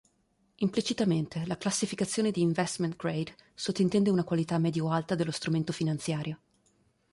[0.57, 6.39] Implicitamente, la classificazione di "investment grade" sottintende una qualità medio-alta dello strumento finanziario.